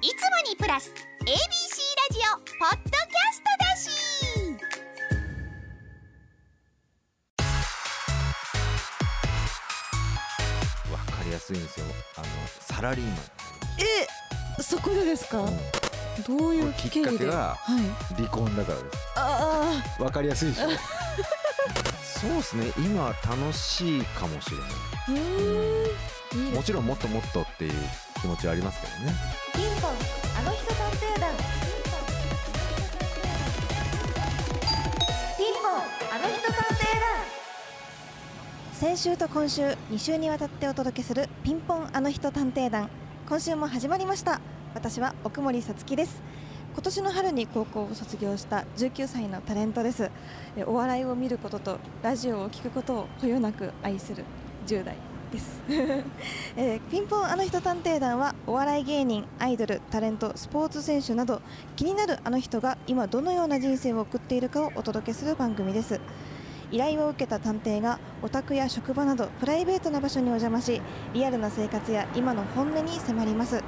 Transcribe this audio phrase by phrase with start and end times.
[0.00, 0.14] いつも
[0.48, 0.92] にプラス
[1.22, 1.34] ABC ラ
[2.12, 3.90] ジオポッドキャストだし。
[10.92, 11.86] わかりやすいんですよ。
[12.16, 12.26] あの
[12.60, 13.16] サラリーマン。
[14.56, 16.38] えそこでですか、うん。
[16.38, 17.10] どういうきっ経緯で？
[17.10, 18.14] かけがはい。
[18.14, 18.98] 離婚だからです。
[19.16, 20.68] あわかりやすいでしょ？
[22.04, 22.72] そうですね。
[22.78, 24.68] 今は楽しいかもしれない。
[26.54, 27.72] もちろんもっともっとっていう
[28.20, 29.12] 気持ちはありますけどね
[38.78, 42.88] 先週と今週2週にわたってお届けするピンポンあの人探偵団。
[43.28, 44.40] 今週も始まりました。
[44.72, 46.22] 私は奥森さつきです。
[46.74, 50.12] 今年の春に高校を卒業した19歳のタレントです。
[50.56, 54.22] えお笑いを見ることとラジオを聞くことをこよなく愛する
[54.68, 54.94] 10代
[55.32, 55.60] です、
[56.56, 61.42] えーピンポンあの人探偵団はお笑い芸人アイドルタレントスポーツ選手など
[61.74, 66.00] 気になるあの人が今どのような人生を送っているかをお届けする番組です。
[66.70, 70.82] 依頼を受けた探偵がお宅や職場などプライベートな場所にお邪魔し
[71.14, 73.62] リアルな生活や今の本音に迫ります。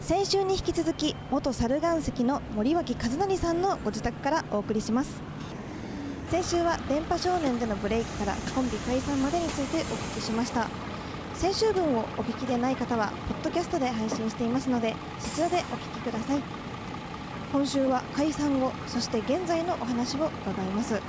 [0.00, 5.20] 先週に引き続き元猿岩石の森脇和則さんのご自宅からお送りします。
[6.30, 10.68] 先週は電波少年でのブレイクからコンビ解散までについてお聞きしました。
[11.34, 16.42] 先週分をお聞きでない方はポッドキャストで配信していますのでそちらでお聞きください。
[17.52, 21.00] 今週は解散後そして現在のお話を伺います。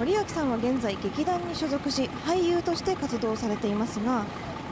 [0.00, 4.24] 森脇さんは現在劇団に所属し俳優として活動されていますが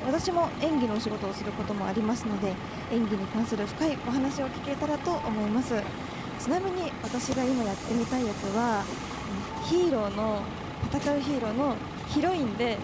[0.06, 2.54] 私も演技のお仕事をすることもありますので
[2.90, 5.74] 演技に関する深いお話を聞けたらと思います。
[6.40, 8.82] ちなみに私が今やってみたいやつは
[9.68, 10.40] ヒーローの
[10.90, 11.76] 戦うヒーローの
[12.08, 12.78] ヒロインで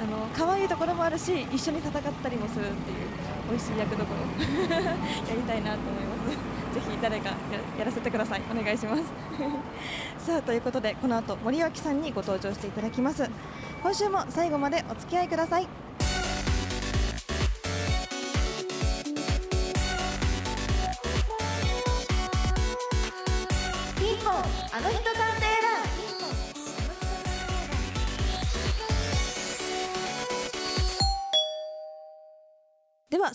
[0.00, 3.08] あの可愛いところもあるし一緒に戦ったりもするっていう
[3.50, 4.20] 美味しい役どころ
[4.70, 4.94] や
[5.34, 6.47] りたいなと思います。
[6.78, 7.34] ぜひ誰かや
[7.78, 8.42] やらせてください。
[8.50, 9.02] お願いします。
[10.24, 13.28] さあということでこの後森脇さんにご登場していただきます。
[13.82, 15.87] 今週も最後までお付き合いください。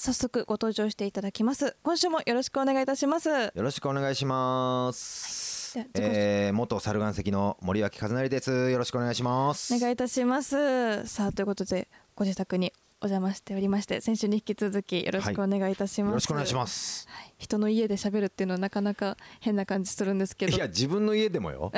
[0.03, 1.77] 早速ご登場していただきます。
[1.81, 3.29] 今週もよろしくお願いいたします。
[3.29, 5.89] よろしくお願いします、はい。
[5.93, 8.69] えー、元猿岩石の森脇和成です。
[8.69, 9.73] よろしくお願いします。
[9.73, 11.07] お願いいたします。
[11.07, 17.07] さあということでご自宅にお邪魔しておりまして先週に引き続きよろしくお願いいたします、よろしくお願いします。
[17.09, 17.33] はい。
[17.37, 20.53] 人の家で喋るっていうのはなかなか変な感じするんですけど。
[20.53, 21.71] いや自分の家でもよ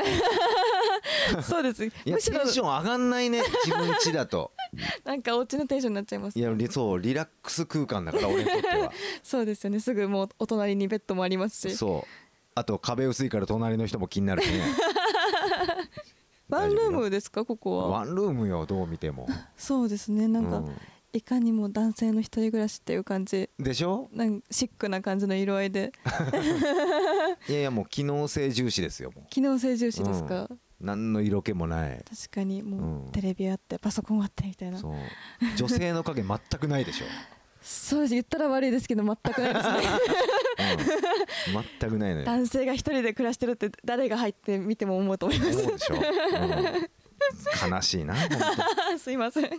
[1.44, 1.86] そうです。
[1.86, 2.40] いやむしろ。
[2.40, 4.52] テンション上がんないね自分家だと。
[5.03, 6.38] なんかお家のテンションになっちゃいます。
[6.40, 8.91] いやリそうリラックス空間だから俺にとっては。
[9.24, 9.80] そうですよね。
[9.80, 11.75] すぐもうお隣にベッドもありますし。
[11.75, 12.08] そう。
[12.56, 14.62] あと壁薄いから隣の人も気になるしね。
[16.47, 17.88] ワンルームですかここは？
[17.88, 19.28] ワンルームよどう見ても。
[19.57, 20.28] そうですね。
[20.28, 20.72] なんか、う
[21.12, 23.50] いかにも男性の一人暮らしっていう感じ。
[23.57, 24.09] でしょ？
[24.13, 25.92] なんかシックな感じの色合いで。
[27.50, 29.25] いやいやもう機能性重視ですよもう。
[29.30, 30.50] 機能性重視ですか、
[30.81, 32.03] 何の色気もない。
[32.09, 34.78] 確かにもうテレビあってパソコンあってみたいな。
[34.78, 34.94] そう。
[35.56, 37.06] 女性の影全くないでしょ、
[37.62, 38.13] そうです。
[38.13, 39.78] 言ったら悪いですけど全くないですね。
[41.56, 42.25] うん、全くないのよ。
[42.25, 45.59] 男性が一人で暮らしてるって誰が入って見ても思うと思います。
[45.59, 49.50] 思うでしょ、うん、悲しいな本 すいません。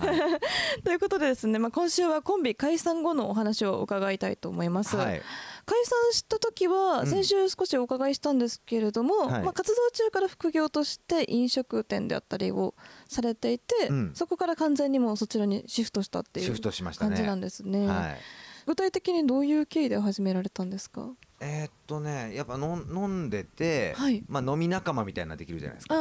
[0.00, 0.20] 当はい。
[0.84, 5.22] ということでですね、まあ、今週はコンビ解散後のお話を伺いたいと思います、はい
[5.70, 7.06] 解散した時はうん。
[7.06, 9.42] 先週少しお伺いしたんですけれども、はい。
[9.42, 12.74] まあ、活動中から副業として飲食店であったりを
[13.06, 14.10] されていて、うん。
[14.14, 17.10] そこから完全にもうそちらにシフトしたっていうシフトしましたね。
[17.10, 17.86] 感じなんですね。
[17.86, 18.18] はい。
[18.66, 21.10] 具体的にどういう経緯で始められたんですか？
[21.40, 24.24] えーっとねやっぱ飲んでて、はい。
[24.26, 25.94] まあ、飲み仲間みたいなのできるじゃないですか。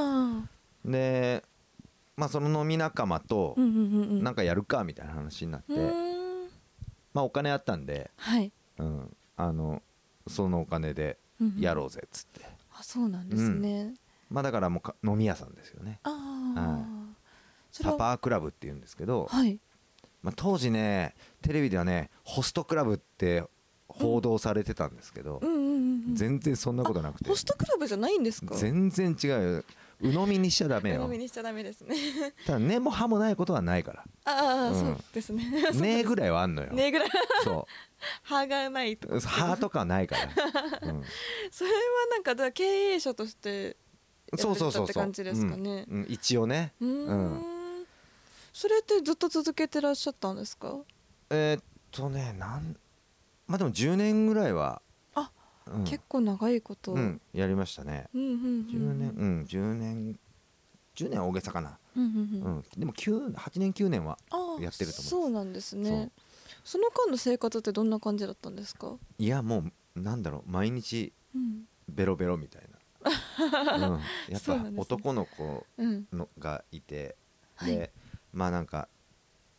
[0.85, 1.43] で、
[2.15, 4.23] まあ、その飲み仲間とうんうんうんうん。
[4.23, 6.47] なんかやるかみたいな話になって、うーん。
[7.13, 8.51] まあ、お金あったんで、はい。
[8.79, 9.81] うん、あの
[10.27, 11.17] そのお金で
[11.57, 12.41] やろうぜっつって、
[12.73, 13.93] あそうなんですね、
[14.29, 15.99] まあ、だからもうか飲み屋さんですよね。
[16.03, 16.09] あ
[16.57, 16.85] あ、は
[17.71, 19.59] サパークラブっていうんですけど、はい。
[20.23, 23.43] まあ、当時ねテレビではねホストクラブって
[23.87, 25.49] 報道されてたんですけど、うん。
[25.49, 27.29] うんうんうん全然そんなことなくて。
[27.29, 28.55] ホストクラブじゃないんですか？
[28.55, 29.63] 全然違うよ
[29.99, 31.03] 鵜呑みにしちゃダメよ。
[31.03, 31.95] 飲みにしちゃダメですね。
[32.45, 34.79] ただ根も葉もないことはないかああ、うん。
[34.79, 35.43] そうですね。
[35.63, 37.09] らねぐらいはあんのよ、ねぐらい。
[37.43, 37.67] そ
[38.21, 40.23] 歯 がないとう歯とかはないから、
[40.83, 41.03] うん。
[41.51, 41.77] それは
[42.11, 43.75] なんかだ経営者として
[44.31, 45.85] やそうそうそうって感じですかね。
[46.07, 46.73] 一応ね。
[46.79, 47.57] うーん。
[48.53, 50.77] それってずっと続けてらっしゃったんですか？
[51.29, 52.75] えーっとねなん
[53.47, 54.81] まあでも10年ぐらいはあ、
[55.73, 55.83] うん。
[55.83, 58.09] 結構長いこと、うん、やりましたね。
[58.13, 60.19] うんうんうん10年うん10年
[60.95, 62.57] 10年は大げさかな、うんうんううん。
[62.59, 64.17] ん、でも9 8年9年は
[64.59, 65.09] やってると思います。
[65.09, 66.11] そうなんですね。
[66.63, 69.63] その間の生活ってどんな感じだったんですか、いやも
[69.95, 70.49] うなんだろう。
[70.49, 71.65] 毎日うん。
[71.89, 72.63] ベロベロみたい
[73.77, 73.99] な、 うん、やっ
[74.31, 74.81] ぱそうなんですね。
[74.81, 77.15] 男の子うん、のがいて、
[77.55, 77.71] はい。
[77.77, 77.93] で
[78.33, 78.89] まあなんか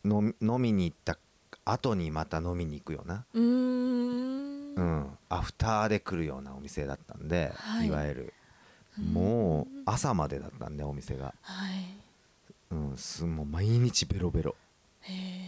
[0.05, 1.17] 飲み飲みに行った
[1.65, 7.87] 後にまた飲みに行くような、うーんうん、アフターで来るようなお店だったんで、はい。
[7.87, 8.33] い、わゆる。
[8.97, 9.05] うん。
[9.13, 11.95] もう朝までだったんでお店が、はい。
[12.71, 14.55] うん、すもう毎日ベロベロ。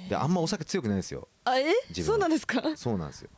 [0.09, 1.27] であんまお酒強くないですよ。
[1.45, 1.65] あえ？
[1.89, 2.61] 自分そうなんですか？
[2.75, 3.29] そうなんですよ。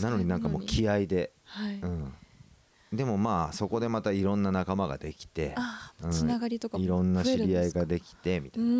[0.00, 2.12] なのになんかもう気合で、はい、うん、
[2.92, 5.54] でもまあそこでまたいろんな仲間ができて
[6.10, 8.72] つながりとかもいろんな知り合いがでできてみたういな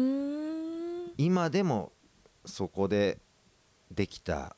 [1.17, 1.93] 今でも
[2.45, 3.19] そこで
[3.93, 4.57] できた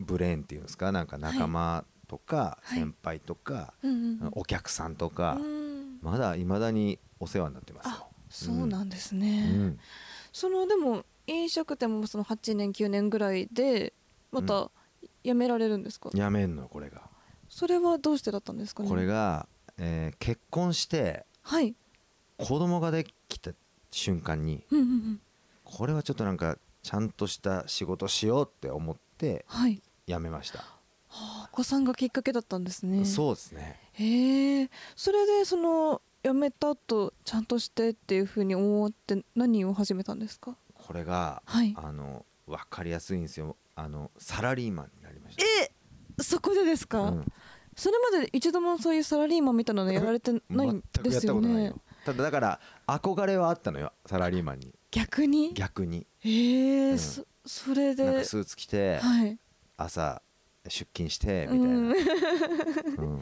[0.00, 0.92] ブレーンっていうんですか？
[0.92, 2.78] なんか仲間とかはい。
[2.78, 4.28] 先輩とか、うんうんうん。
[4.32, 5.98] お客さんとか、うん。
[6.02, 7.90] まだいまだにお世話になってます。
[8.30, 9.78] そうなんですうね、ん、
[10.34, 13.94] そのでも飲食店もその8年9年ぐらいで
[14.30, 14.70] また
[15.24, 17.02] 辞められるんですか、やめんのよこれが。
[17.48, 18.88] それはどうしてだったんですかね？
[18.90, 19.48] これが、
[19.78, 21.74] えー結婚してはい。
[22.36, 23.52] 子供ができた
[23.90, 25.20] 瞬間にうんうんうん。
[25.64, 30.58] これはちょっとなんかちゃんとした仕事しようって思ってはい辞めました。
[30.60, 30.64] は
[31.10, 33.04] あお子さんがきっかけだったんですね。
[33.04, 33.80] そうですね。
[33.92, 34.70] へえ。
[34.94, 40.56] それでその辞めた後ちゃんとしてっていうふうに思って何を始めたんですか？
[40.74, 41.74] これが、はい。
[41.76, 43.56] あの分かりやすいんですよ。
[43.74, 45.44] あのサラリーマンになりました。
[45.44, 45.72] え
[46.20, 47.32] そこでですか、うん。
[47.76, 51.72] それまで一度もそういうサラリーマンみたいなのやられてないんですよね。
[52.04, 53.92] ただだから憧れはあったのよ。
[54.06, 54.74] サラリーマンに。
[54.90, 55.54] 逆に？
[55.54, 56.06] 逆に。
[56.20, 56.98] へえ、うん。
[56.98, 58.04] そそれで？
[58.04, 59.38] なんかスーツ着てはい
[59.78, 60.20] 朝
[60.68, 61.92] 出勤してみたいな、うん。
[62.98, 63.20] うん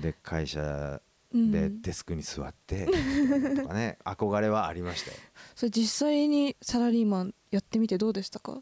[0.00, 1.00] で会社
[1.32, 1.50] うん。
[1.50, 2.86] でデスクに座って
[3.56, 3.98] とかね。
[4.06, 5.16] 憧れはありましたよ。
[5.56, 8.60] それ実際にサラリーマンやってみてどうでしたか、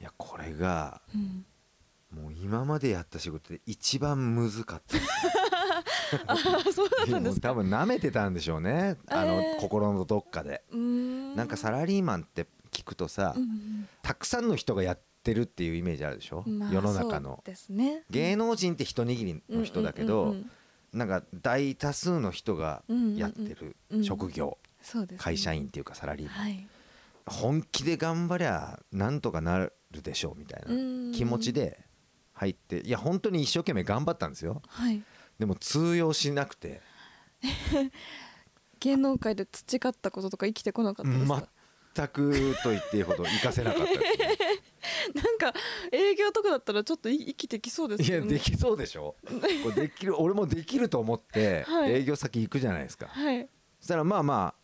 [0.00, 1.46] いやこれがうん、
[2.10, 4.96] もう今までやった仕事で一番むずかった。
[6.26, 7.48] あーそうだっいやもうたんですか？
[7.50, 8.96] 多分舐めてたんでしょうね。
[9.08, 9.60] あの、えー。
[9.60, 10.64] 心のどっかで。
[10.72, 13.88] なんかサラリーマンって聞くとさ、うん。
[14.02, 17.42] たくさんの人がやってるっていうイメージあるでしょ、うんまあ世の中の。
[17.44, 18.04] ですね。
[18.10, 20.38] 芸能人って一握りの人だけど、うんうんうん
[20.92, 20.98] うん。
[20.98, 22.82] なんか大多数の人が
[23.16, 25.18] やってるうん職業、そうですね。
[25.18, 26.66] 会社員っていうかサラリーマン、はい。
[27.26, 31.12] 本気で頑張りゃなんとかなるでしょうみたいなうん。
[31.12, 31.84] 気持ちで
[32.32, 34.62] 入っていや本当に一生懸命頑張ったんですよ。
[34.66, 35.02] はい。
[35.38, 36.80] でも通用しなくて。
[38.80, 41.48] 芸能界で培ったこととか生きてこなかったですか、
[41.94, 44.37] 全くと言っていいほど活かせなかったですね
[45.14, 45.58] なんか
[45.92, 49.16] 営業とかだったらちょっとい生きてきそうですいやできそうでしょ。
[49.64, 51.92] これできる俺もできると思ってはい。
[51.92, 53.48] 営業先行くじゃないですか、はい。
[53.80, 54.54] そしたらまあま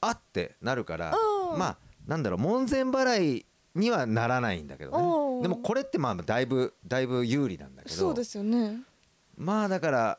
[0.00, 1.16] ああってなるから
[1.52, 1.58] うん。
[1.58, 5.36] まあなんだろう門前払いにはならないんだけどうん。
[5.38, 7.94] ねでもこれってまあだいぶだいぶ有利なんだけど。
[7.94, 8.82] そうですよね。
[9.36, 10.18] まあだから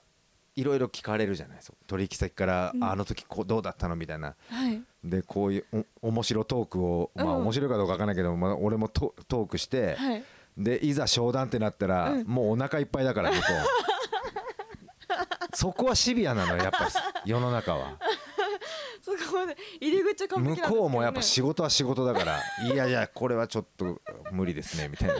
[0.55, 1.77] いろいろ聞かれるじゃないですか。
[1.87, 2.83] 取引先から、うん。
[2.83, 4.35] あの時こうどうだったのみたいな。
[4.49, 4.81] はい。
[5.03, 10.23] でこういうお面白トークをまあうん面白いかどうかわかんないけど、まあ、俺もトトークして、はい。
[10.57, 12.27] でいざ商談ってなったら、うん。
[12.27, 13.43] もうお腹いっぱいだから向こ。
[15.51, 16.89] う そこはシビアなのよやっぱ
[17.25, 17.97] 世の中は。
[19.01, 24.01] そこまで入り口は完璧なん向こうもやっぱ仕事は仕事だからいやいやこれはちょっと
[24.31, 25.15] 無理ですねみたいな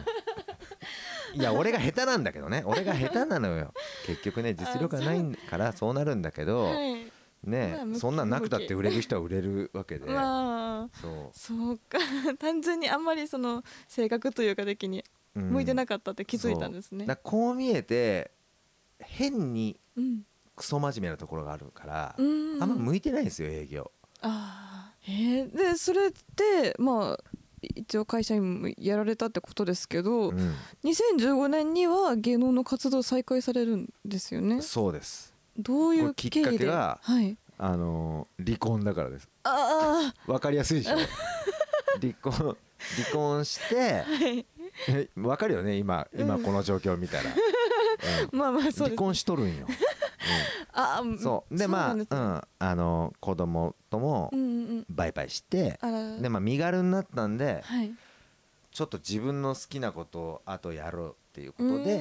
[1.35, 2.63] いや俺が下手なんだけどね。
[2.67, 3.73] 俺が下手なのよ。
[4.05, 7.11] 結局ね実力がないからそうなるんだけど、はい。
[7.43, 10.89] ねまあそんなんなくたって売れる人は売れるわけで、まあ。
[10.99, 11.99] そそうか。
[12.39, 15.03] 単純にあんまりその性格というか的に
[15.35, 16.99] 向いてなかったって気づいたんですね。
[16.99, 17.07] そう。
[17.07, 18.31] だからこう見えて
[18.99, 20.25] 変にうん。
[20.55, 22.63] クソ真面目なところがあるから、うん。
[22.63, 23.91] あんま向いてないんですよ営業。
[24.21, 27.34] ああへえでそれってまあ
[27.75, 30.53] 一応会社員もやられたってことですけど、うん。
[30.84, 34.62] 2015年には芸能の活動再開されるんですよね。
[34.62, 35.34] そうです。
[35.57, 37.38] どういうきっかけがはい。
[37.57, 39.29] あのー離婚だからです。
[39.43, 40.98] あわかりやすいでしょ？
[42.01, 42.55] 離婚離
[43.13, 44.45] 婚してあはい。
[44.89, 45.77] えわかるよね？
[45.77, 47.24] 今今この状況見たら、
[48.31, 49.65] う んまあまあそう離婚しとるんよ、
[50.74, 51.57] ああうん、そう。
[51.57, 52.05] でまあね。
[52.10, 52.41] うん。
[52.60, 54.86] あの子供ともうんうんうん。
[54.89, 55.79] バイバイして、
[56.22, 57.93] でまあ身軽になったんではい。
[58.72, 61.95] ちょっと自分の好きなことをあとやろうっていうことで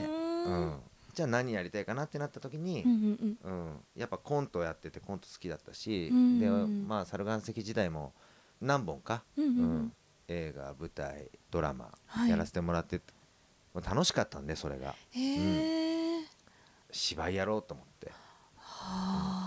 [0.47, 0.71] ううーん。
[0.71, 0.80] ん、
[1.14, 3.80] じゃあ何やりたいかなってなった時にうん、うんうん。
[3.97, 8.12] やっぱコントやっててコント好きだったし、うんでまあ猿岩石時代も
[8.61, 9.62] 何本か、うんうんうん。
[9.62, 9.92] うん。
[10.26, 12.30] 映画舞台ドラマはい。
[12.30, 13.00] やらせてもらって
[13.75, 14.94] 楽しかったんでそれが。
[15.11, 16.25] へえ、
[16.90, 18.11] 芝居やろうと思って。
[18.11, 18.14] は
[18.56, 19.43] あ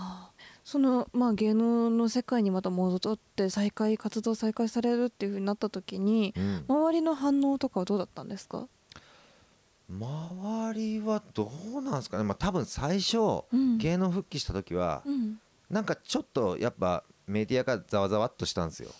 [0.68, 6.64] そのまあ芸能の世界にまた戻って再開活動再開されるっていうふうになった時にうん。
[6.68, 8.68] 周りの反応とかはどうだったんですか、
[9.88, 12.24] 周りはどうなんですかね。
[12.24, 13.16] まあ多分最初
[13.50, 13.78] うん。
[13.78, 15.40] 芸能復帰した時はうん。
[15.70, 18.90] なんかちょっとやっぱメディアがざわざわっとしたんですよ。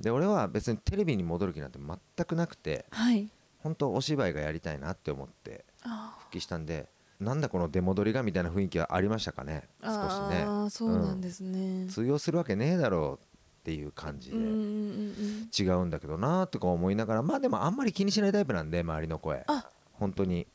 [0.00, 3.26] で俺は別にテレビに戻る気なんて全くなくてはい。
[3.60, 6.90] 本当お芝居がやりたいなって思ってあ復帰したんで
[7.22, 9.68] なんだこの出戻りがみたいな雰囲気はありましたかね？
[9.82, 9.96] 少しね。
[10.44, 14.36] あーそうなんですね、通用するわけねえだろうっていう感じで。
[14.36, 19.44] うんうんうん違うんだけどなとか思いながらまあでもあんまり気にしないタイプなんで周りの声。
[19.46, 19.68] あ。
[19.92, 20.46] 本当に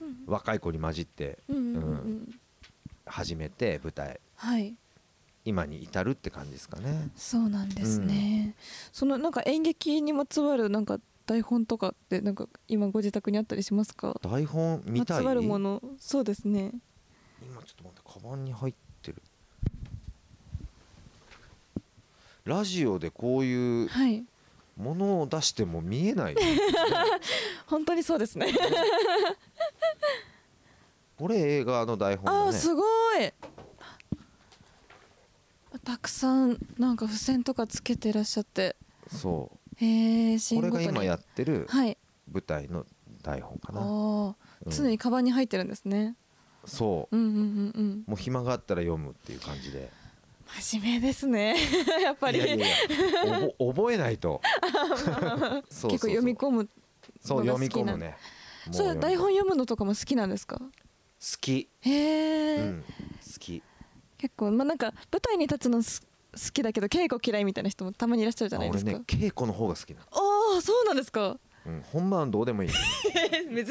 [0.00, 2.34] うん若い子に混じってうんうんうんううん。
[3.06, 4.20] 始めて舞台。
[4.36, 4.74] はい。
[5.44, 7.10] 今に至るって感じですかね。
[7.16, 8.54] そうなんですね、
[8.92, 14.18] そのなんか演劇にまつわるなんか台本とかってなんか今ご自宅にあったりしますか？
[14.22, 15.16] 台本見たい？
[15.18, 15.82] まつわるもの。
[15.98, 16.72] そうですね。
[17.42, 19.22] 今ちょっと待ってカバンに入ってる。
[22.44, 24.24] ラジオでこういうはい。
[24.76, 26.36] ものを出しても見えない
[27.68, 28.52] 本当にそうですね。
[31.16, 32.38] これ映画の台本だね。
[32.46, 32.84] あーすごい。
[35.84, 38.74] たくさんなんか付箋とかつけてらっしゃって。
[39.08, 41.96] そへえうこれが今やってるはい。
[42.32, 42.86] 舞台の
[43.22, 43.86] 台本かな、ああ
[44.66, 44.72] うん。
[44.72, 46.16] 常にカバンに入ってるんですね。
[46.64, 47.16] そう。
[47.16, 48.04] うんうんうんうん。
[48.06, 49.90] もう暇があったら読むっていう感じで。
[50.60, 51.56] 真面目ですね。
[52.02, 52.38] やっぱり。
[52.38, 52.66] いやいや
[53.58, 54.40] 覚えないと。
[55.68, 56.68] 結構読み込む
[57.20, 57.92] そう読みのが好きな。
[57.94, 58.16] 込むね。
[58.70, 59.00] それ読み込む。
[59.00, 60.58] 台本読むのとかも好きなんですか？
[60.58, 60.70] 好
[61.40, 63.62] き、へえ、うん、好き。
[64.18, 66.02] 結構まあなんか舞台に立つのす
[66.34, 71.38] 好きだけど稽古嫌いみたいな人もたまにいらっしゃるじゃないですか、あ俺ね稽古の方が好きなの、ああそうなんですか。
[71.66, 72.68] うん、本番はどうでもいい。
[72.68, 72.80] 珍し
[73.54, 73.66] い稽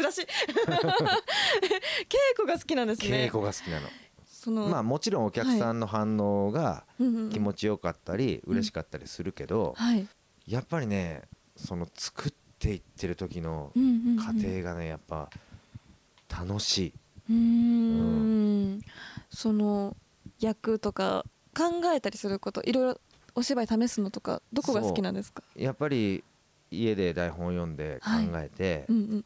[2.36, 3.25] 古が好きなんですね。
[3.25, 3.88] 稽古が好きなの。
[4.25, 6.86] そのまあもちろんお客さんの反応が
[7.32, 10.08] 気持ちよかったり嬉しかったりするけどはい。
[10.48, 11.22] やっぱりね
[11.55, 13.72] その作っていってる時の
[14.20, 15.29] 過程がねやっぱ
[16.29, 16.93] 楽しい、
[17.29, 18.82] うーん。
[19.29, 19.96] その
[20.39, 23.01] 役とか考えたりすることいろいろ
[23.36, 25.43] お芝居試すのとかどこが好きなんですか？
[25.55, 26.24] やっぱり
[26.72, 29.25] 家で台本読んで考えて、うんうん。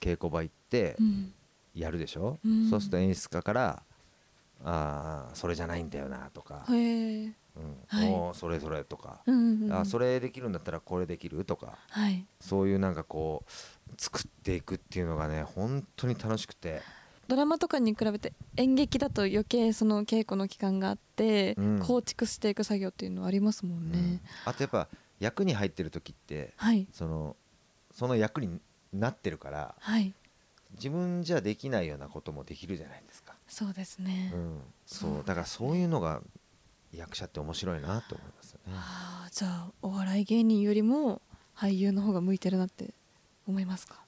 [0.00, 1.32] 稽古場行ってうん。
[1.74, 2.70] やるでしょ、うん。
[2.70, 3.82] そうすると演出家から
[4.64, 7.76] 「ああそれじゃないんだよな」とかへえ「うん。
[7.88, 11.44] はいおーそれそれ」とかうんうんうんあそれできるんだったらこれできる？
[11.44, 12.24] とかはい。
[12.40, 13.50] そういうなんかこう
[13.98, 16.82] 作っていくっていうのがね本当に楽しくて
[17.28, 21.78] ドラマとかに比べて演劇だと余計その稽古の期間があって、うん。
[21.80, 24.20] 構築していく作業っていうのはありますもんね、うん。
[24.44, 24.88] あとやっぱ
[25.20, 26.86] 役に入ってる時ってはい。
[26.92, 27.36] その
[27.92, 28.60] その役に
[28.92, 30.12] なってるからはい。
[30.76, 35.22] 自分じゃできないようなこともできるじゃないですか、そうですね、うん、そう。
[35.24, 36.20] だからそういうのが
[36.92, 38.72] 役者って面白いなと思いますよね。
[38.74, 41.22] ああじゃあお笑い芸人よりも
[41.56, 42.92] 俳優の方が向いてるなって
[43.46, 44.00] 思いますか？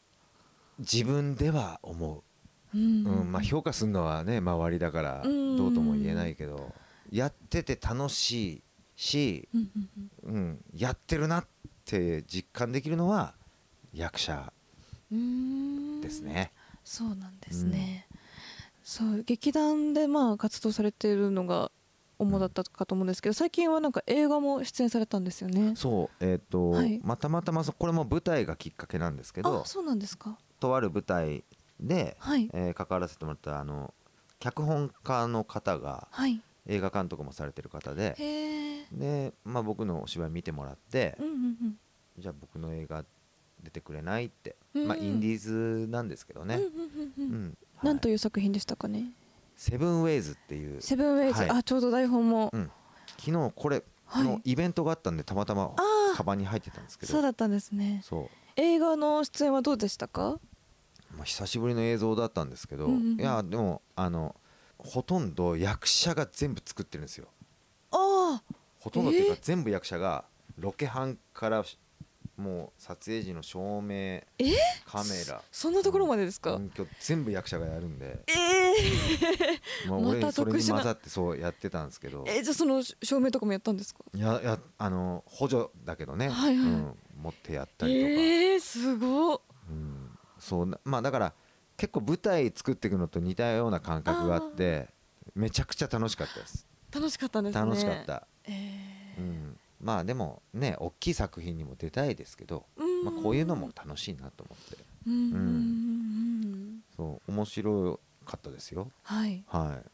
[0.81, 2.17] 自分では思う。
[2.17, 2.23] ん
[2.75, 5.57] う、うんまあ、評価するのはね周りだからうん。
[5.57, 6.75] どうとも言えないけど
[7.11, 8.63] やってて楽しい
[8.97, 10.35] し、うんうんうん。
[10.35, 11.47] うん、やってるなっ
[11.85, 13.35] て実感できるのは
[13.93, 14.53] 役者
[15.11, 16.01] うーん。
[16.01, 16.53] ですね。
[16.85, 18.07] そうなんですね、
[18.85, 21.73] そう劇団でまあ活動されているのが
[22.21, 25.73] 主だったかと思うんですけど最近はなんか映画も出演されたんですよね。
[25.75, 27.01] そうえっ、と、はい。
[27.03, 30.39] まあたまたまそこれも舞台がきっかけなんですけどあそうなんですか。
[30.61, 31.45] とある舞台
[31.81, 32.49] で、はい。
[32.53, 33.93] えー関わらせてもらったあの
[34.39, 36.41] 脚本家の方がはい。
[36.69, 38.17] 映画監督もされてる方で
[38.91, 41.79] で、まあ、僕のお芝居見てもらって、うんうんうん。
[42.19, 43.05] じゃあ僕の映画
[43.63, 45.39] 出てくれないって、うんまあインディー
[45.87, 46.59] ズなんですけどね、
[47.83, 48.13] なんとはい。
[48.13, 49.13] いう作品でしたかね？
[49.57, 50.83] セブンウェイズっていう。
[50.83, 51.51] セブンウェイズ、はい。
[51.51, 52.71] あちょうど台本も、うん、
[53.17, 54.25] 昨日これはい。
[54.25, 57.13] のイベントがあったんでたまたまあカバンに入ってたんですけど。
[57.13, 58.01] そうだったんですね。
[58.05, 58.29] そう。
[58.57, 60.41] 映画の出演はどうでしたか？
[61.17, 63.21] まあ、久しぶりの映像だったんですけど、うんうんうん。
[63.21, 64.37] いやでもあの
[64.79, 67.29] ほとんど役者が全部作ってるんですよ。
[67.91, 68.43] ああ。
[68.81, 69.39] ほとんどっていうかえー。
[69.43, 70.25] 全部役者が
[70.59, 71.79] ロケハンからし
[72.37, 74.27] もう撮影時の照明え？
[74.85, 76.61] カメラそんなところまでですか、
[77.01, 78.35] 全部役者がやるんで、え
[79.89, 82.25] まあ、また俺それに混ざってそうやってたんですけど。
[82.25, 84.01] ー、えじゃあその照明とかもやったんですか？
[84.13, 86.69] いやいやあの補助だけどね、はいはい。
[86.69, 88.86] うん、持ってやったりとか、えー、す
[90.47, 91.33] そうなまあだから
[91.77, 94.89] 結構舞台作っていくのと似たような感覚があって
[95.35, 96.67] めちゃくちゃ楽しかったです。
[96.93, 97.61] 楽しかったんですね。
[97.61, 99.21] 楽しかった、えー。
[99.21, 103.05] うん、まあでもね大きい作品にも出たいですけど、うん。
[103.05, 104.85] まあ、こういうのも楽しいなと思って。
[105.07, 105.13] うん。
[105.13, 106.81] うん。
[106.97, 108.91] そう面白かったですよ。
[109.03, 109.45] はい。
[109.49, 109.91] はい。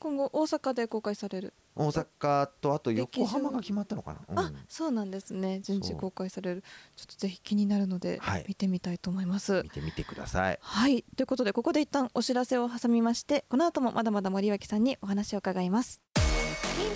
[0.00, 5.60] 今後大阪で公開される大阪とあと横浜が決まったのかな、あそうなんですね。
[5.60, 6.64] 順次公開される。
[6.96, 8.44] ちょっとぜひ気になるのではい。
[8.48, 9.62] 見てみたいと思います。
[9.62, 10.58] 見てみてください。
[10.60, 11.04] はい。
[11.16, 16.02] ということでここで一旦お知らせを挟みましてこの後もまだまだ森脇さんにお話を伺います。
[16.16, 16.24] ピン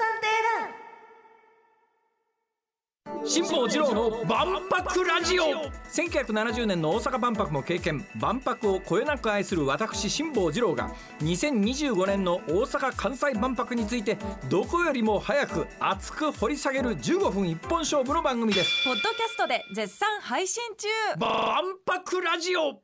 [3.11, 5.45] 団辛坊治郎の万博ラジオ。
[5.91, 8.05] 1970年の大阪万博も経験。
[8.17, 10.91] 万博をこよなく愛する私辛坊治郎が
[11.23, 14.19] 2025年の大阪・関西万博について
[14.51, 18.85] どこよりも早く熱く掘り下げる15分一本勝負の番組です。
[18.85, 20.89] ポッドキャストで絶賛配信中。
[21.19, 22.84] 万博ラジオ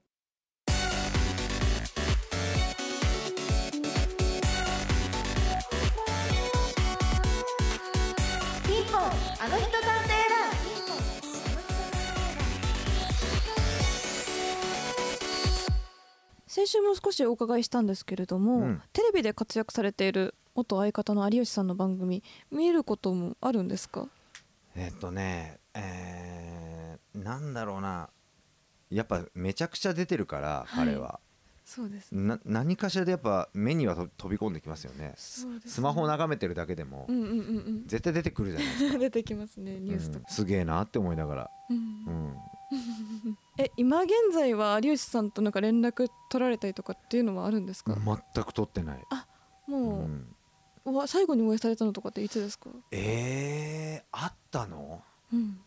[16.60, 18.82] 先週も少しお伺いしたんですけれども、うん。
[18.92, 24.08] テレビで活躍されている元相方の有吉さんの番組見ることもあるんですか？
[24.76, 28.10] えっとねえー、なんだろうな。
[28.90, 31.20] やっぱめちゃくちゃ出てるから、はい彼は
[31.70, 35.46] そうです、な何かしらでやっぱ目には飛び込んできますよね、ね、ス
[35.80, 38.98] マホを眺めてるだけでも、うんうんうん、絶対出てくるじゃないですか。
[38.98, 42.36] 出てきますねニュースとか、うん、すげえなって思いながら、うん。
[43.56, 47.94] え今現在は有吉さんとなんか連絡取られたりとかっていうのはあるんですか？
[47.94, 49.04] 全く取ってない。
[49.10, 49.26] あ
[49.68, 50.08] も
[50.84, 52.70] う、うん、最後に応援されたのとかっていつですか？
[52.90, 55.60] えー、あったの、うん、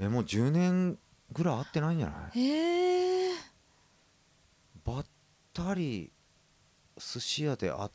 [0.00, 0.98] えもう10年
[1.32, 2.40] ぐらい会ってないんじゃない？
[2.48, 3.49] えー。
[5.54, 6.10] 2人
[6.98, 7.90] 寿司屋で会っ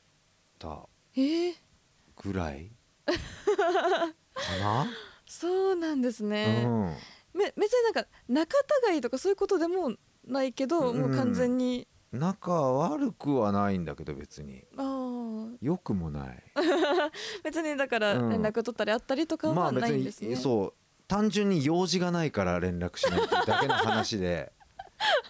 [0.60, 2.72] たぐらい？
[3.06, 4.88] かな、
[5.28, 8.58] そうなんですね、うん、め別になんか仲
[8.92, 9.94] 違いとかそういうことでも
[10.28, 11.88] ないけど、もう完全に。
[12.12, 14.64] 仲悪くはないんだけど別に。
[14.78, 16.44] ああよくもない。
[17.44, 20.74] 別にだから連絡取ったりあったりとかはないんですね、まあ、別にそう
[21.08, 24.52] 単純に用事がないから連絡しないだけの話で。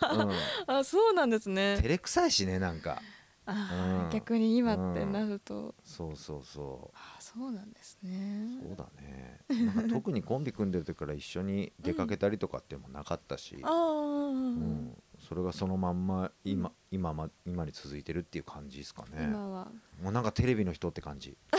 [0.01, 0.31] う
[0.67, 1.77] あそうなんですん、ね。
[1.77, 3.01] 照れくさいしねなんか。
[3.45, 4.09] あー、うん。
[4.09, 8.59] 逆に今ってなると、そうそうそあそうなんですね。
[8.63, 9.39] うそうだね。
[9.65, 14.97] なんか特にコンビ組んでる時から一緒に出かけたりとかってもなかったし、ああ、うん。
[15.19, 19.23] それがそのまんま今,、今ま今に続いてるっていう感じですかね。
[19.23, 19.67] 今は。
[20.01, 21.38] もうなんかテレビの人って感じ、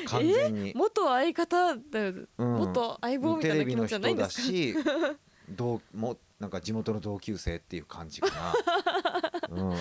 [0.00, 2.56] うん、完全に、元相方でうん。
[2.56, 5.16] 元相棒みたいな気持ちじゃないんですか、テレビの人だし
[5.56, 8.28] 同もなんか地元の同級生っていう感じか
[9.48, 9.76] な、 うん、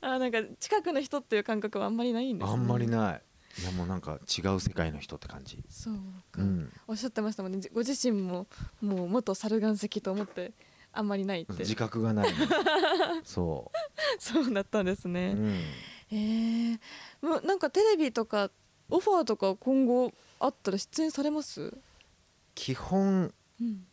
[0.00, 2.52] あなんか近くの人っていう感覚はあんまりないんですね。
[2.52, 3.22] あんまりない。
[3.60, 5.94] いやもうなんか違う世界の人って感じ、そう
[6.30, 7.58] か、うん、おっしゃってましたもんね。
[7.58, 8.46] じご自身も
[8.80, 10.52] もう元猿岩石と思って
[10.92, 11.54] あんまりないって。
[11.54, 12.46] 自覚がないの
[13.26, 13.72] そ
[14.20, 16.80] そうだったんですう、ね、うん、へえ
[17.20, 18.52] もうなんかテレビとか
[18.90, 21.76] オファーとか今後あったら出演されます、
[22.54, 23.86] 基本うん、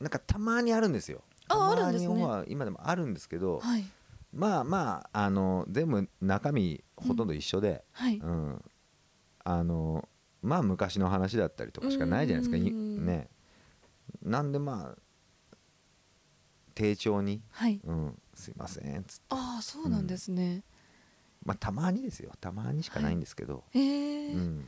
[0.00, 2.10] なんかたまにあるんですよあたまにあるんですね。
[2.10, 3.84] オファー今でもあるんですけどはい。
[4.32, 8.64] まあまああの全部中身ほとんど一緒で、はい、うん。
[9.44, 10.08] あの
[10.42, 12.56] まあ昔の話だったりとかしかないじゃないですか。
[12.56, 13.28] いうんね。
[14.22, 14.98] なんでまあ
[16.74, 19.24] 丁重にはい「うん、すいません」つって。
[19.30, 20.62] ああそうなんですね、
[21.44, 22.32] まあたまにですよ。
[22.40, 24.66] たまにしかないんですけど、へえ、うん、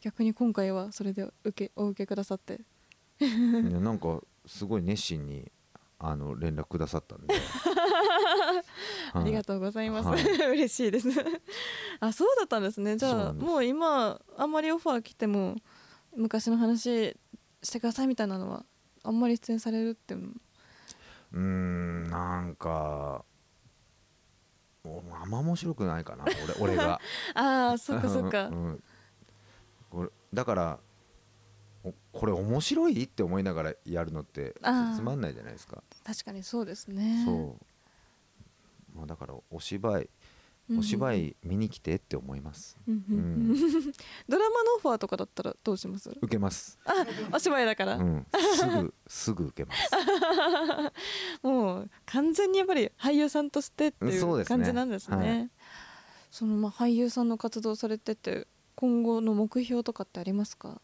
[0.00, 2.60] 逆に今回はそれで受けお受けくださって。
[3.20, 5.51] なんかすごい熱心に
[6.04, 7.34] あの連絡くださったんで。
[9.14, 10.22] ありがととうございます、はい。
[10.52, 11.08] 嬉しいです。
[12.00, 12.96] あそうだったんですね。
[12.96, 15.56] じゃあもう今あんまりオファー来ても
[16.16, 17.16] 昔の話
[17.62, 18.64] してくださいみたいなのは
[19.04, 20.16] あんまり出演されるってい
[21.32, 23.24] うんなんか
[24.84, 26.24] おあんま面白くないかな
[26.58, 27.00] 俺俺が。
[27.34, 28.82] ああそっかそっか、うん。
[29.90, 30.91] これだからお
[32.12, 33.04] これ面白い？
[33.04, 34.54] って思いながらやるのって
[34.96, 35.82] つまんないじゃないですか。
[36.04, 37.22] 確かにそうですね。
[37.24, 37.58] そ
[38.94, 40.10] う、まあ、だからお芝居
[40.70, 40.78] うん。
[40.78, 43.56] お芝居見に来てって思います、うんうんうん。
[44.28, 46.08] ドラマのオファーとかだったらどうします？
[46.10, 46.92] 受けます、あ
[47.34, 49.90] お芝居だから、うん、すぐすぐ受けます。
[51.42, 55.50] もう完全にやっぱり俳優さんとしてっていう感じなんですね。
[56.30, 60.80] そのまあ俳優さんの活動されてて今後の目標とかってありますか？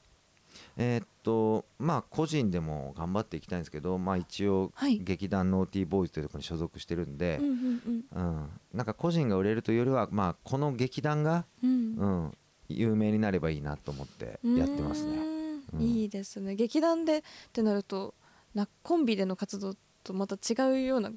[0.77, 4.99] えーっとまあ個人でも頑張っていきたいんですけどまあ一応はい。
[4.99, 8.51] 劇団ノーティーボーイズというところに所属してるんでうん、うんうん。
[8.73, 11.71] なんか個人が売れるというよりはまあこの劇団が、うん。
[11.71, 11.73] う
[12.05, 15.17] んうん、有名になればいいなと思ってやってますね。
[15.17, 15.63] うーん。
[15.75, 15.83] うん。
[15.83, 16.55] いいですね。
[16.55, 18.15] 劇団でってなると
[18.55, 21.11] なコンビでの活動とまた違うような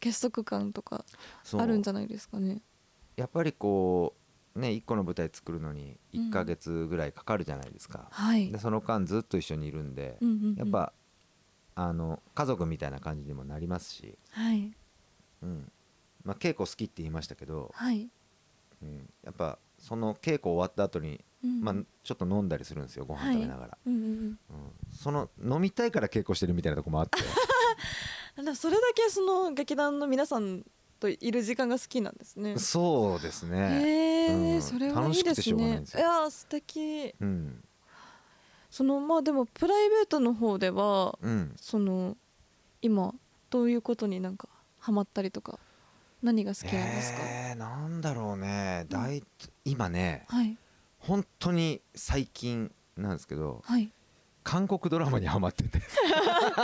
[0.00, 1.04] 結束感とか
[1.54, 2.62] あるんじゃないですかね。
[3.16, 4.25] やっぱりこう
[4.56, 8.08] ね1個の舞台作るのに1ヶ月ぐらいかかるじゃないですか。
[8.10, 8.50] はい。
[8.50, 10.54] でその間ずっと一緒にいるんで、うんうんうん。
[10.56, 10.92] やっぱ
[11.74, 14.72] あの家族みたいな感じにもなりますし、はい。
[15.42, 15.70] うん。
[16.24, 18.08] まあ、稽古好きって言いましたけど、はい、
[18.82, 21.60] うん、やっぱその稽古終わった後に、うん。
[21.62, 24.10] まあ、ちょっと飲んだりするんですよご飯食べながら、うんうんうん。
[24.10, 24.38] うん、
[24.90, 27.18] その飲みたいから稽古してるみたいなとこもあって。
[28.54, 30.62] それだけその劇団の皆さん
[30.98, 32.58] といる時間が好きなんですね。
[32.58, 34.62] そうですね、へえ、うん。
[34.62, 35.80] それはいいですね。
[35.82, 36.00] いすよ。
[36.00, 37.14] いやー素敵。
[37.20, 37.64] うん。
[38.70, 42.16] そのまあでもプライベートの方ではうん、その
[42.82, 43.14] 今
[43.48, 45.58] どういうことになんかハマったりとか
[46.22, 48.84] 何が好きなんですか、えー、なんだろうね。
[48.88, 49.22] 大
[49.64, 50.56] 今ねはい。
[50.98, 53.90] 本当に最近なんですけどはい。
[54.42, 55.80] 韓国ドラマにハマってて、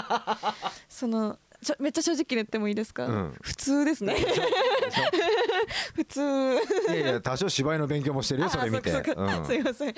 [0.89, 3.35] そのちょめっちゃ正直に言ってもいいですか、うん。
[3.41, 4.17] 普通ですね。
[5.95, 6.21] 普通。
[6.21, 9.95] いやいや多少芝居の勉強もしてるよそれ見て、 すいません、い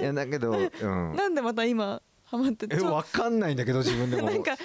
[0.04, 1.14] やだけど、うん。
[1.14, 4.30] なんでまた今ハマってえちょわかんないんだけど自分でも。
[4.30, 4.56] なんか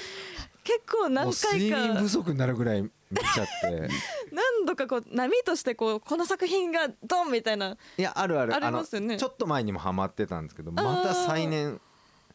[0.64, 1.78] 結構何回か。
[1.78, 3.90] 眠不足になるぐらい見ちゃって。
[4.32, 7.76] 何度かこう波としてこうこの作品がドンみたいな。
[7.98, 8.56] いやあるある。
[8.56, 9.16] ありますよね。
[9.16, 11.82] のちょっと前にもハマってたんですけどまた再燃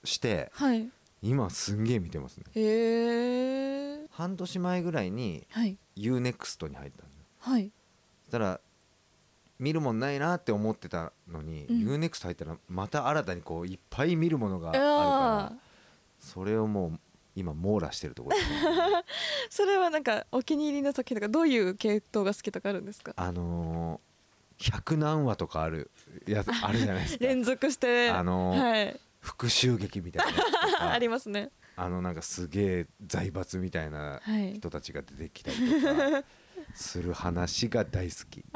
[0.04, 0.90] してはい
[1.22, 2.44] 今すんげえ見てますね。
[2.54, 5.76] へえ半年前ぐらいにはい。
[5.96, 7.24] UNEXT に入ったんですよ。
[7.40, 7.70] はい。
[8.24, 8.60] そしたら
[9.58, 11.76] 見るもんないなって思ってたのに、うん。
[11.94, 14.82] UNEXT 入ったらまた新たにこういっぱい見るものがあるあ
[15.48, 15.58] から
[16.20, 17.00] それをもう
[17.34, 18.36] 今網羅してるところ
[19.50, 23.12] それはなんかお気に入りの作品とかどういう系統が好きとかあるんですか？
[23.16, 25.90] あのー、100何話とかある
[26.26, 27.24] やつあるじゃないですか。
[27.26, 28.10] 連続して。
[28.10, 30.32] あのーはい復讐劇みたい
[30.80, 31.50] な ありますね。
[31.78, 34.54] あのなんかすげえ財閥みたいなはい。
[34.54, 35.86] 人たちが出てきたりと
[36.20, 36.24] か
[36.74, 38.38] する話が大好き、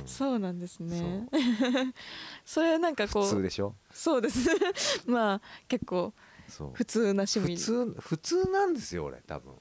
[0.00, 0.06] うん。
[0.06, 1.26] そうなんですね。
[2.44, 3.74] それなんかこう普通でしょ？
[3.92, 4.48] そうです。
[5.06, 6.12] まあ結構
[6.74, 7.56] 普通な趣味。
[7.56, 9.54] 普通普通なんですよ俺多分。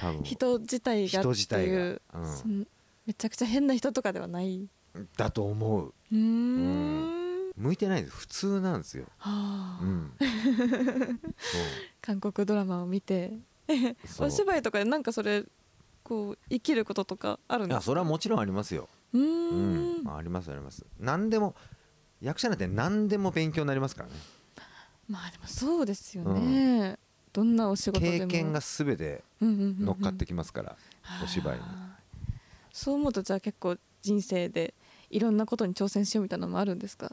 [0.00, 0.22] 多分。
[0.24, 1.78] 人自体がっていう人自体が。
[2.14, 2.68] うん。
[3.06, 4.68] めちゃくちゃ変な人とかではない。
[5.16, 5.94] だと思う。
[6.12, 7.19] うーん
[7.60, 8.16] 向いてないです。
[8.16, 9.82] 普通なんですよ、はあ。
[9.82, 10.12] うん、
[12.00, 13.38] 韓国ドラマを見て。
[14.18, 15.44] お芝居とかでなんかそれ
[16.02, 20.02] こう生きることとかあるんですかそれはもちろんありますよ、うん。
[20.02, 20.84] ん、ありますあります。
[20.98, 21.54] 何でも
[22.20, 24.14] 役者なんて何でも勉強になりますからね。
[25.08, 26.98] まあでもそうですよね、
[27.32, 28.18] どんなお仕事でも。
[28.18, 30.76] 経験が全て乗っかってきますから、
[31.22, 31.60] お芝居に。
[31.60, 32.00] はあ
[32.72, 34.74] そう思うとじゃあ結構人生で
[35.10, 37.10] いろんなことに挑戦しようみたいなのもあるんですか？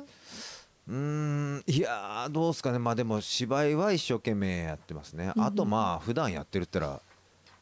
[0.87, 2.79] うーんいやーどうですかね。
[2.79, 7.01] まあでも芝居は一生懸命やってますね、うんうんあとまあ普段やってるったら、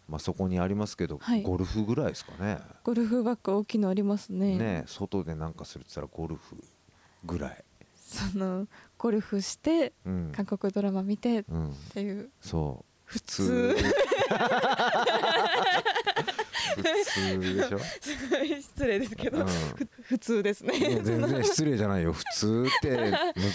[0.08, 1.42] まあ、そこにありますけど、はい。
[1.42, 2.60] ゴルフぐらいですかね。
[2.84, 4.58] ゴルフバッグ大きいのありますね。
[4.58, 6.56] ね外でなんかするって言ったらゴルフ
[7.24, 7.64] ぐらい、
[7.96, 8.68] その
[9.00, 10.32] ゴルフしてうん。
[10.36, 12.30] 韓国ドラマ見てっうん、ていう。
[12.42, 12.86] そう。
[13.06, 13.76] 普通
[16.76, 17.80] 普通でしょ、
[18.62, 19.46] 失礼ですけど、うん。
[19.46, 21.00] ふ普通ですね。
[21.04, 22.14] 全然失礼じゃないよ。
[22.14, 23.12] 普通って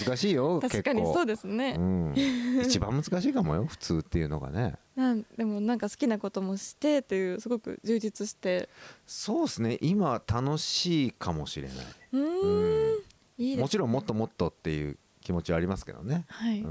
[0.07, 2.15] 難しいよ 確かにそうですね、うん、
[2.63, 4.77] 一番難しいかもよ普通っていうのがね。
[4.97, 8.69] なんでもなんか好きなこともしてっていうすごく充実して。
[9.07, 9.79] そうですね。
[9.81, 13.57] 今楽しいかもしれない。
[13.57, 16.69] もちろんもっともっとっていう気持ちはありますけどね、はい、う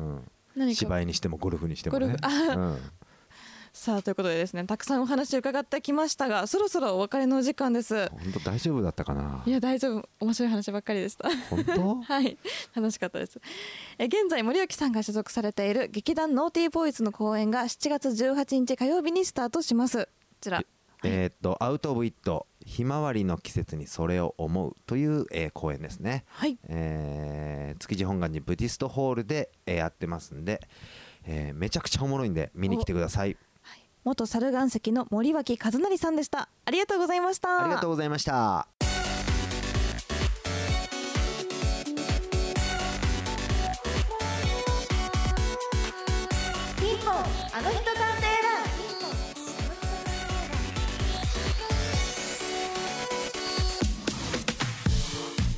[0.66, 2.06] ん、芝居にしてもゴルフにしてもね。
[2.06, 2.78] うん、
[3.82, 8.10] さあということでですねたくさんお話伺ってきましたがそろそろお別れのお時間です。
[8.10, 9.42] 本当大丈夫だったかな？
[9.46, 10.10] いや大丈夫。
[10.20, 11.30] 面白い話ばっかりでした。
[11.50, 12.02] 本当？
[12.04, 12.38] はい。
[12.76, 13.40] 楽しかったです。
[13.98, 20.06] え現在森脇さんが所属されている劇団ノーティーボーイズの公演が7月18日火曜日にスタートします。
[20.08, 20.12] こ
[20.42, 20.62] ちら。
[21.06, 26.58] えーっと「アウト・オブ・イットひまわりの季節にそれを思う」という、えー公演ですね、はい。
[26.68, 30.60] えー築地本願寺ブディストホールで、えーやってますんで、
[31.24, 33.38] えーめちゃくちゃおもろいんで見に来てください
[34.06, 36.50] 元猿岩石の森脇和成さんでした。
[36.66, 37.64] ありがとうございました。
[37.64, 38.68] ありがとうございました。
[46.78, 48.60] ピンポンあの人探偵団。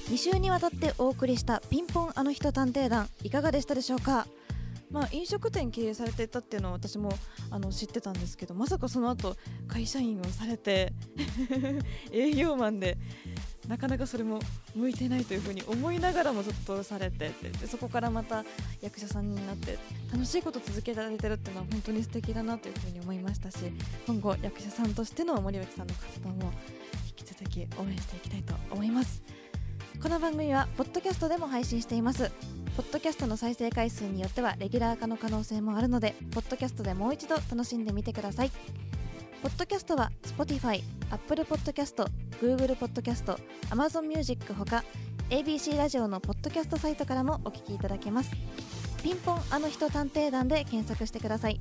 [0.10, 4.28] 2週にわたってお送りしたピンポンあの人探偵団いかがでしたでしょうか？
[4.92, 7.12] まあ飲食店経営されていたっていうのは私も
[7.50, 9.36] あの知ってたんですけどまさかその後
[9.68, 10.94] 会社員をされて
[12.12, 12.98] 営業マンで
[13.68, 14.40] なかなかそれも
[14.76, 18.44] 向いてないというふうに思いながらもずっとされててでそこからまた
[18.82, 19.78] 役者さんになって
[20.12, 23.58] 楽しいこと続けられてるっていうのは本当に素敵だなというふうに思いましたし
[24.08, 26.52] 今後役者さんとしての森脇さんの活動も
[27.08, 29.41] 引き続き応援していきたいと思います。
[30.00, 32.32] この番組はポッドキャストでも配信しています。
[32.78, 38.52] ポッドキャストの再生回数によってはレギュラー化の可能性もあるのでポッドキャストでもう一度楽しんでみてください。
[39.42, 42.06] ポッドキャストは Spotify、Apple Podcast、
[42.42, 43.38] Google Podcast、
[43.70, 44.84] Amazon Music ほか
[45.30, 48.32] ABC ラジオのポッドキャストサイトからもお聞きいただけます。
[49.04, 51.60] ピンポンあの人探偵団で検索してください。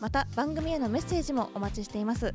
[0.00, 2.34] また番組へのメッセージもお待ちしています。